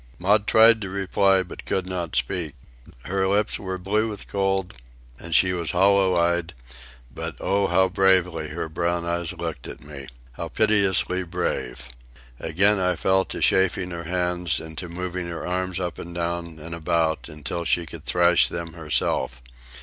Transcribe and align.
Maud 0.17 0.47
tried 0.47 0.81
to 0.81 0.89
reply, 0.89 1.43
but 1.43 1.63
could 1.63 1.85
not 1.85 2.15
speak. 2.15 2.55
Her 3.03 3.27
lips 3.27 3.59
were 3.59 3.77
blue 3.77 4.07
with 4.09 4.25
cold, 4.27 4.73
and 5.19 5.35
she 5.35 5.53
was 5.53 5.69
hollow 5.73 6.15
eyed—but 6.17 7.35
oh, 7.39 7.67
how 7.67 7.87
bravely 7.87 8.47
her 8.47 8.67
brown 8.67 9.05
eyes 9.05 9.31
looked 9.31 9.67
at 9.67 9.83
me! 9.83 10.07
How 10.31 10.47
piteously 10.47 11.21
brave! 11.21 11.87
Again 12.39 12.79
I 12.79 12.95
fell 12.95 13.25
to 13.25 13.41
chafing 13.41 13.91
her 13.91 14.05
hands 14.05 14.59
and 14.59 14.75
to 14.79 14.89
moving 14.89 15.27
her 15.29 15.45
arms 15.45 15.79
up 15.79 15.99
and 15.99 16.15
down 16.15 16.57
and 16.57 16.73
about 16.73 17.29
until 17.29 17.63
she 17.63 17.85
could 17.85 18.03
thrash 18.05 18.49
them 18.49 18.73
herself. 18.73 19.39